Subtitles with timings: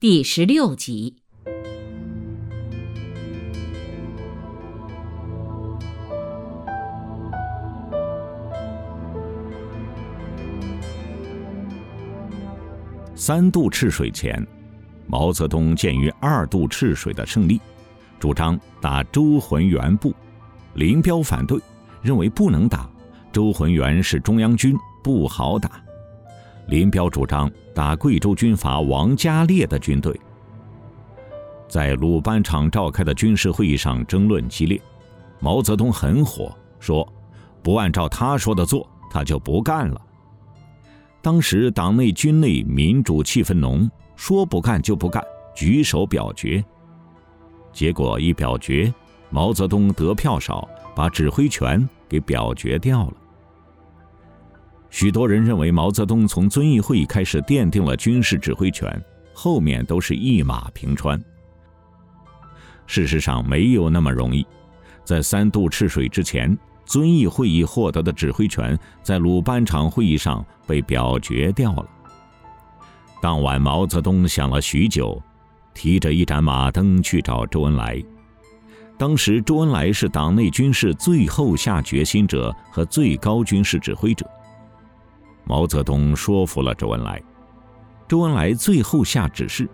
[0.00, 1.16] 第十六集。
[13.16, 14.46] 三渡赤水前，
[15.08, 17.60] 毛泽东鉴于二渡赤水的胜利，
[18.20, 20.14] 主张打周浑元部。
[20.74, 21.58] 林彪反对，
[22.00, 22.88] 认为不能打，
[23.32, 25.82] 周浑元是中央军，不好打。
[26.68, 30.20] 林彪主张打贵州军阀王家烈的军队。
[31.68, 34.82] 在鲁班场召开的军事会议上争论激烈，
[35.38, 37.06] 毛泽东很火，说
[37.62, 40.00] ：“不按照他说的做，他就不干了。”
[41.22, 45.22] 当时党内军内民主气氛浓，说不干就不干，
[45.54, 46.64] 举手表决。
[47.72, 48.92] 结果一表决，
[49.30, 53.14] 毛泽东得票少，把指挥权给表决掉了。
[54.90, 59.02] 许多人认为毛泽东从遵义会议开始奠定了军事指挥权，
[59.32, 61.22] 后面都是一马平川。
[62.86, 64.46] 事实上没有那么容易，
[65.04, 66.56] 在三渡赤水之前。
[66.86, 71.86] 遵义会议获得的指挥权，在鲁班场会议上被表决掉了。
[73.20, 75.22] 当晚，毛泽东想了许久，
[75.74, 78.02] 提着一盏马灯去找周恩来。
[78.96, 84.26] 当时，周恩来是党内军事最后下决心者和最高军事指挥者。
[85.48, 87.22] 毛泽东说服了周恩来，
[88.06, 89.66] 周恩来最后下指示，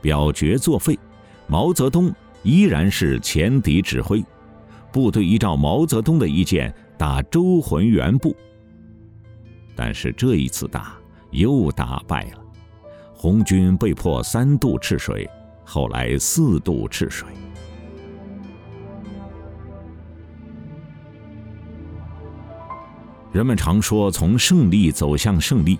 [0.00, 0.98] 表决作废，
[1.46, 2.10] 毛泽东
[2.42, 4.24] 依然是前敌指挥。
[4.90, 8.34] 部队依照毛泽东的意见打周浑元部，
[9.76, 10.96] 但是这一次打
[11.30, 12.40] 又打败了，
[13.14, 15.28] 红军被迫三渡赤水，
[15.62, 17.28] 后来四渡赤水。
[23.38, 25.78] 人们常说从胜利走向胜利，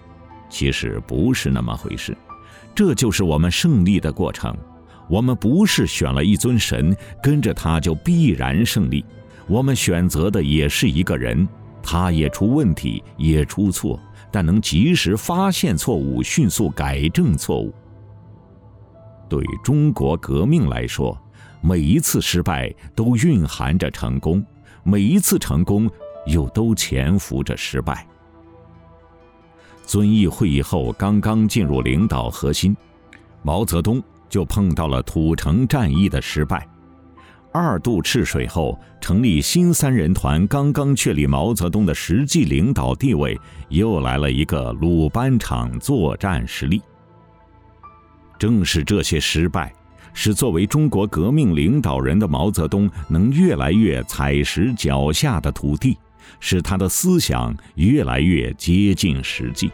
[0.49, 2.17] 其实不是那么回事，
[2.73, 4.57] 这就是我们胜利的过程。
[5.09, 9.05] 我们不是选了一尊神，跟着他就必然胜利。
[9.49, 11.49] 我们选择的也是一个人，
[11.83, 13.99] 他也出问题，也出错，
[14.31, 17.75] 但能及时发现错误，迅速改正错误。
[19.29, 21.21] 对中国革命来说，
[21.61, 24.47] 每一次失败都蕴含着成功，
[24.85, 25.91] 每一次成功
[26.29, 28.07] 又都潜伏着失败。
[29.85, 32.77] 遵义会议后，刚刚进入领导核心，
[33.43, 34.03] 毛泽东。
[34.31, 36.69] 就碰到了土城战役的失败，
[37.51, 43.41] 二渡赤水后成立新三人团，刚刚确立毛泽东的实际领导地位，
[43.71, 46.83] 又来了一个鲁班场作战失利。
[48.39, 49.73] 正是这些失败，
[50.13, 55.97] 使作为中国革命领导人的毛泽东能越来越踩实脚下的土地，
[56.41, 59.71] 使他的思想越来越接近实际。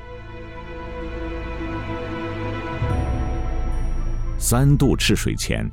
[4.39, 5.67] 三渡赤水前，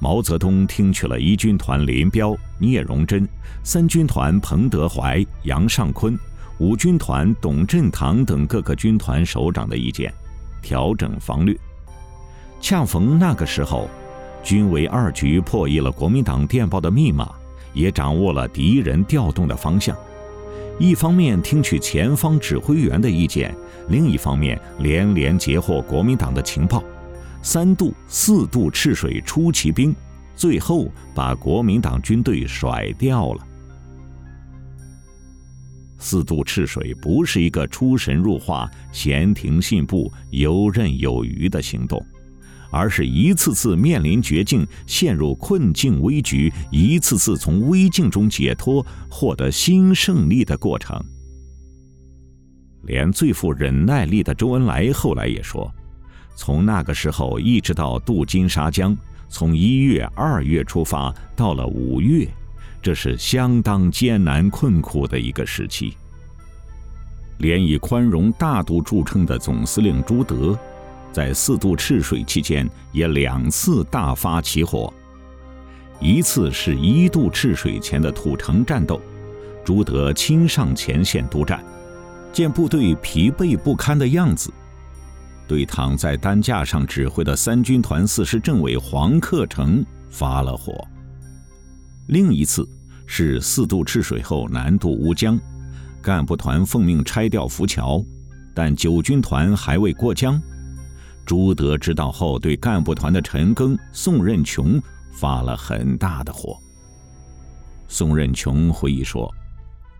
[0.00, 3.26] 毛泽东听取了一军团林彪、聂荣臻，
[3.64, 6.16] 三军团彭德怀、杨尚昆，
[6.58, 10.12] 五军团董振堂等各个军团首长的意见，
[10.62, 11.56] 调整方略。
[12.60, 13.90] 恰逢那个时候，
[14.44, 17.28] 军委二局破译了国民党电报的密码，
[17.72, 19.96] 也掌握了敌人调动的方向。
[20.78, 23.54] 一方面听取前方指挥员的意见，
[23.88, 26.82] 另一方面连连截获国民党的情报。
[27.42, 29.94] 三渡、四渡赤水出奇兵，
[30.34, 33.46] 最后把国民党军队甩掉了。
[35.98, 42.04] 四渡赤水不是一个出神入化、闲庭信步、游刃有余的行动，
[42.74, 51.00] 而是一次次面临绝境、陷入困境危局，一次次从危境中解脱、获得新胜利的过程。
[52.82, 55.72] 连最富忍耐力的周恩来后来也说。
[56.36, 58.96] 从那个时候一直到渡金沙江，
[59.28, 62.28] 从一月、二月出发，到了五月，
[62.82, 65.94] 这是相当艰难困苦的一个时期。
[67.38, 70.58] 连以宽容大度著称的总司令朱德，
[71.14, 74.92] 在四渡赤水期间也两次大发起火，
[76.00, 79.00] 一次是一渡赤水前的土城战斗，
[79.64, 81.64] 朱德亲上前线督战，
[82.32, 84.52] 见部队疲惫不堪的样子。
[85.46, 90.84] 对躺在担架上指挥的三军团四师政委黄克诚发了火。
[92.08, 92.68] 另一次
[93.06, 95.38] 是四渡赤水后南渡乌江，
[96.02, 98.04] 干部团奉命拆掉浮桥，
[98.52, 100.42] 但九军团还未过江。
[101.24, 104.80] 朱德知道后，对干部团的陈赓、宋任穷
[105.12, 106.58] 发了很大的火。
[107.88, 109.32] 宋任穷回忆说：“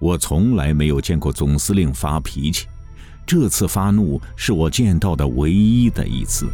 [0.00, 2.66] 我从来没有见过总司令发脾气，
[3.26, 6.46] 这次发怒是我见到的唯一的一次。”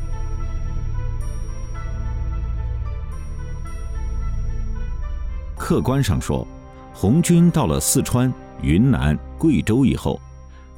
[5.57, 6.47] 客观上说，
[6.93, 8.33] 红军到了四川、
[8.63, 10.21] 云南、贵州以后，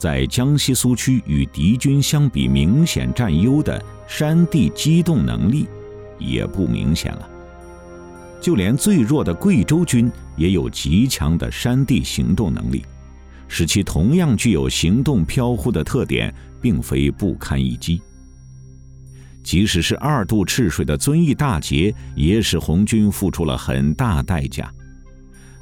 [0.02, 5.68] 在江西苏区与敌军相比明显占优的山地机动能力
[6.18, 7.30] 也不明显了。
[8.40, 12.84] 就连最弱的贵州军也有极强的山地行动能力，
[13.46, 18.02] 使其同样具有行动飘忽的特点，并非不堪一击。
[19.44, 24.68] 即使是二渡赤水的遵义大捷，也使红军付出了很大代价。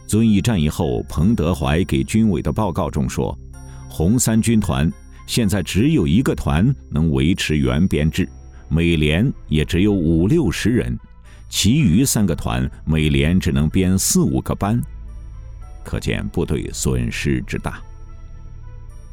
[0.07, 3.39] 遵义战役后，彭德怀给军委的报告中说
[3.91, 4.91] ：“红三军团
[5.27, 8.27] 现在只有一个团能维持原编制，
[8.69, 10.97] 每连也只有五六十人。”
[11.51, 14.81] 其余三个团每连只能编四五个班，
[15.85, 17.81] 可见部队损失之大。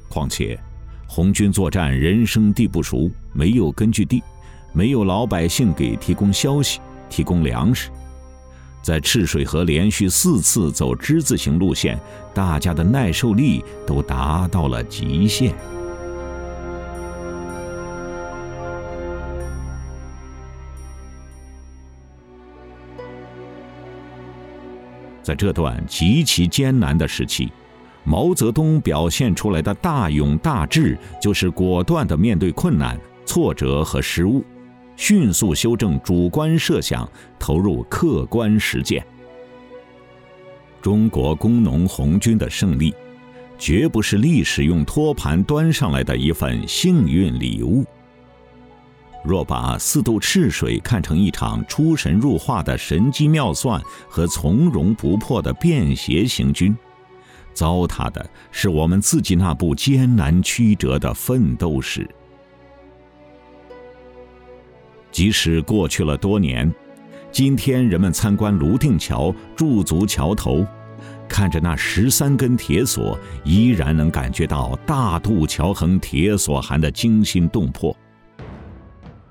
[0.08, 0.58] 况且，
[1.08, 4.22] 红军作战人生地不熟，没有根据地，
[4.72, 7.90] 没有老百姓给提供消息、提供粮食，
[8.88, 12.00] 在赤水河连续四次走之字形路线，
[12.34, 15.54] 大家的耐受力都达到了极限。
[25.22, 27.52] 在这段极其艰难的时期，
[28.06, 34.46] 毛泽东表现出来的大勇大智，就是果断地面对困难、挫折和失误，
[34.98, 37.08] 迅速修正主观设想，
[37.38, 39.06] 投入客观实践。
[40.82, 42.94] 中国工农红军的胜利，
[43.60, 47.86] 绝不是历史用托盘端上来的一份幸运礼物。
[49.24, 56.76] 若把四渡赤水看成一场出神入化的神机妙算和从容不迫的便携行军，
[57.54, 62.10] 糟蹋的是我们自己那部艰难曲折的奋斗史。
[65.18, 66.72] 即使过去了多年，
[67.32, 70.64] 今天人们参观泸定桥，驻足桥头，
[71.28, 77.98] 看着那十三根铁索，依然能感觉到大渡桥横铁索寒的惊心动魄。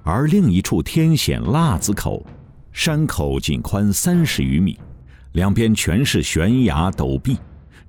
[0.02, 2.26] 而另一处天险腊子口，
[2.72, 4.76] 山口仅宽三十余米，
[5.34, 7.38] 两边全是悬崖陡壁，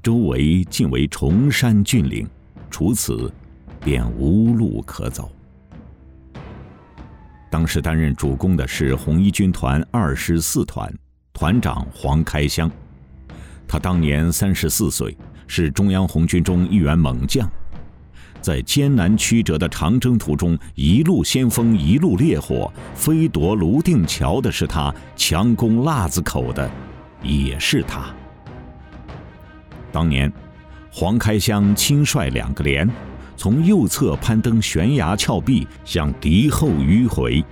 [0.04, 2.28] 周围尽为崇山峻岭，
[2.70, 3.34] 除此，
[3.84, 5.32] 便无路可走。
[7.50, 10.94] 当时担任主攻的是红一军团二十四团
[11.34, 12.70] 团长黄开湘，
[13.68, 15.16] 他当年三十四岁，
[15.48, 17.50] 是中央红军中一员猛将。
[18.40, 26.70] 在艰难曲折的长征途中，一路先锋，一路烈火，飞夺泸定桥的是他，强攻腊子口的
[27.22, 28.06] 也是他。
[29.92, 30.32] 当年，
[30.92, 32.88] 黄开湘亲率两个连，
[33.38, 37.46] 从右侧攀登悬崖峭壁，向敌后迂回。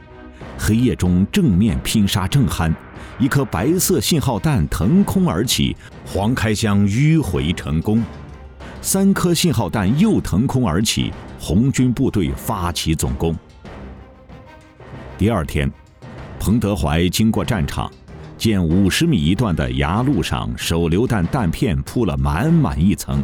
[0.57, 2.73] 黑夜中正面拼杀正酣，
[3.19, 8.03] 一颗白色信号弹腾空而起，黄开湘迂回成功。
[8.81, 13.35] 三颗信号弹又腾空而起，红军部队发起总攻。
[15.17, 15.71] 第二天，
[16.39, 17.91] 彭德怀经过战场，
[18.37, 23.23] 见五十米一段的崖路上手榴弹弹片铺了满满一层，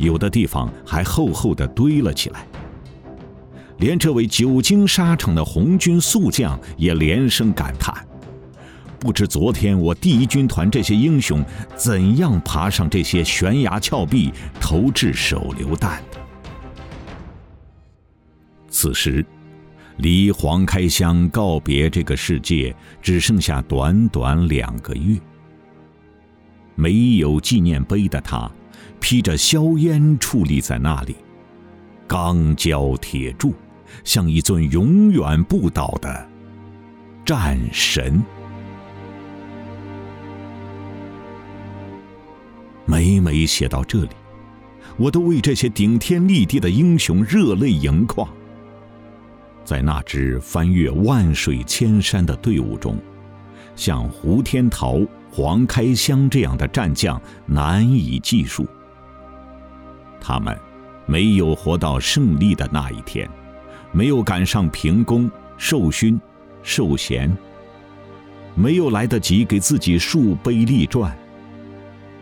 [0.00, 2.46] 有的地方还厚厚的堆了起来。
[3.78, 7.94] 连这位久经沙场的红军宿将也连声感叹。
[8.98, 11.42] 不知昨天我第一军团这些英雄
[11.74, 14.30] 怎样爬上这些悬崖峭壁
[14.60, 16.18] 投掷手榴弹的？
[18.68, 19.24] 此时，
[19.96, 25.18] 离黄开湘告别这个世界只剩下短短两个月。
[26.74, 28.50] 没有纪念碑的他，
[29.00, 31.16] 披着硝烟矗立在那里，
[32.06, 33.54] 钢胶铁铸，
[34.04, 36.28] 像一尊永远不倒的
[37.24, 38.22] 战神。
[42.86, 44.10] 每每写到这里，
[44.96, 48.28] 我都为这些顶天立地的英雄热泪盈眶。
[49.64, 52.98] 在那支翻越万水千山的队伍中，
[53.76, 58.66] 像胡天桃、黄开湘这样的战将难以计数。
[60.20, 60.56] 他们
[61.06, 63.28] 没有活到胜利的那一天，
[63.92, 66.20] 没有赶上平功、授勋、
[66.62, 67.34] 授衔，
[68.54, 71.16] 没有来得及给自己树碑立传。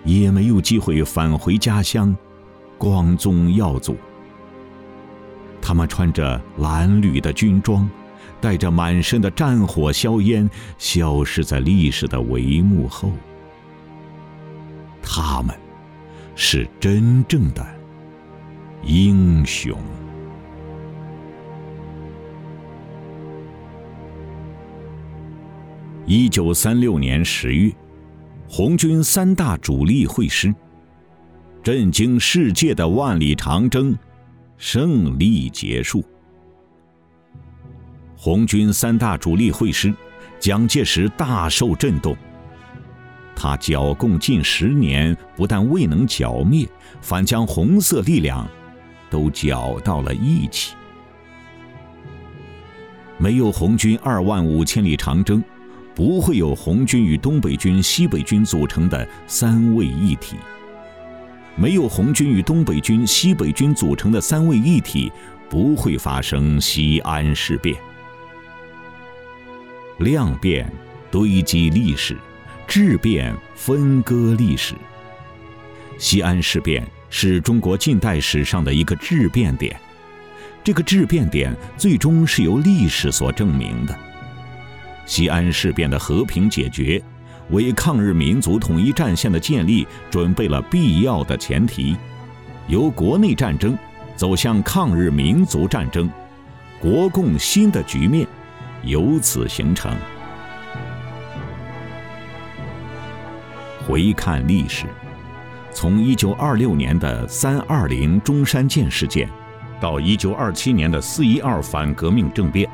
[0.04, 2.16] 也没有机会返回家乡，
[2.78, 3.96] 光宗耀祖。
[5.60, 7.86] 他们穿着蓝绿的军装，
[8.40, 10.48] 带着满身的战火硝烟，
[10.78, 13.12] 消失在历史的帷幕后。
[15.02, 15.54] 他们，
[16.34, 17.66] 是真正的
[18.82, 19.78] 英雄。
[26.06, 27.72] 一九三六年十月。
[28.50, 30.54] 红军三大主力会师，
[31.62, 33.94] 震惊世界的万里长征
[34.56, 36.02] 胜利结束。
[38.20, 39.94] 红军三大主力会师，
[40.40, 42.16] 蒋介石大受震动。
[43.36, 46.66] 他剿共近十年，不但未能剿灭，
[47.00, 48.44] 反将红色力量
[49.08, 50.74] 都搅到了一起。
[53.18, 55.40] 没有红军二万五千里长征，
[55.94, 60.34] 不会有红军与东北军、西北军组成的三位一体。
[61.54, 65.12] 没有红军与东北军、西北军组成的三位一体，
[65.48, 67.76] 不会发生西安事变。
[69.98, 70.70] 量变
[71.10, 72.16] 堆积历史。
[72.66, 74.74] 质变分割历史。
[75.96, 79.74] 西安事变是中国近代史上的一个质变点，
[80.62, 83.98] 这个质变点最终是由历史所证明的。
[85.06, 87.02] 西安事变的和平解决，
[87.48, 91.96] 为抗日民族统一战线的建立准备了必要的前提，
[92.66, 93.74] 由国内战争
[94.14, 96.10] 走向抗日民族战争，
[96.78, 98.28] 国共新的局面
[98.82, 99.94] 由此形成。
[103.86, 104.84] 回看历史，
[105.72, 109.28] 从一九二六年的三二零中山舰事件，
[109.80, 112.68] 到一九二七年的四一二反革命政变，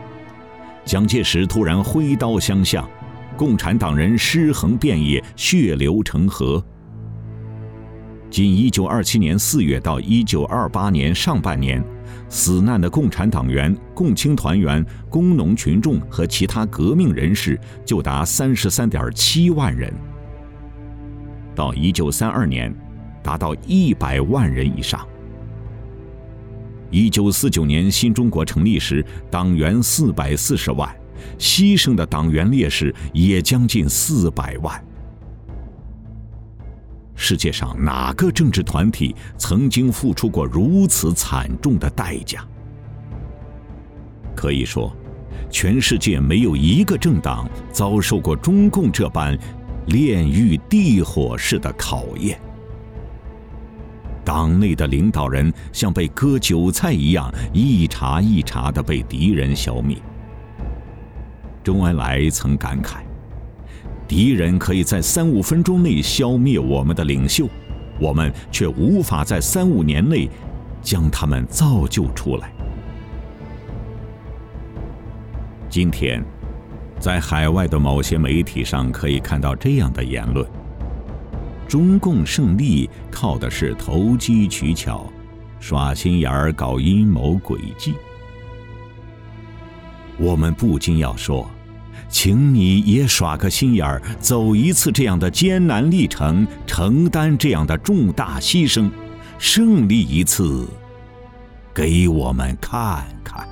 [0.84, 2.88] 蒋介石突然挥刀相向，
[3.36, 6.64] 共产党人尸横遍野，血流成河。
[8.28, 11.80] 仅一九二七年四月到一九二八年上半年，
[12.28, 19.92] 死难的共产党员、共青团员、工农群众和其他革命人士就达三十三点七万人。
[21.54, 22.74] 到一九三二年，
[23.22, 25.06] 达到一百万人以上。
[26.90, 30.88] 一九四九年新中国成立时，党员四百四十万，
[31.38, 34.84] 牺牲的党员烈士也将近四百万。
[37.14, 42.40] 世界上哪个政治团体曾经付出过如此惨重的代价？
[44.34, 44.94] 可以说，
[45.50, 49.38] 全世界没有一个政党遭受过中共这般。
[49.88, 52.40] 炼狱地火式的考验，
[54.24, 59.98] 党内的领导人像被割韭菜一样，一茬一茬的被敌人消灭。
[61.62, 63.02] 周恩来曾感慨
[64.06, 67.48] ：“敌人可以在三五分钟内消灭我们的领袖，
[67.98, 70.28] 我们却无法在三五年内
[70.82, 72.52] 将他们造就出来。”
[75.68, 76.22] 今天。
[77.00, 80.48] 在海外的某些媒体上可以看到这样的言论：
[81.68, 85.12] 中共胜利靠的是投机取巧、
[85.60, 87.94] 耍心眼儿、搞阴谋诡计。
[90.16, 91.46] 我们不禁要说，
[92.08, 98.90] 请你也耍个心眼儿，走一次这样的艰难历程，承担这样的重大牺牲，
[99.38, 100.68] 胜利一次，
[101.74, 103.46] 给我们看看。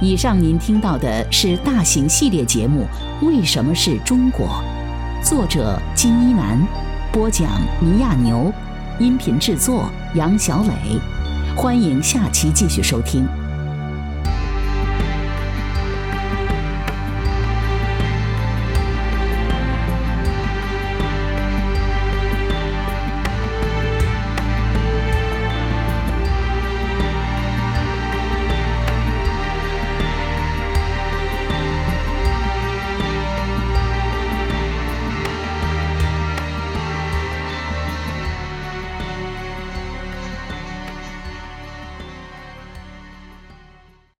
[0.00, 2.84] 以上您听到的是大型系列节目
[3.26, 4.48] 《为什么是中国》，
[5.24, 6.60] 作者金一南，
[7.12, 7.48] 播讲
[7.80, 8.52] 尼亚牛，
[8.98, 10.98] 音频制作杨小磊。
[11.56, 13.41] 欢迎下期继续收听。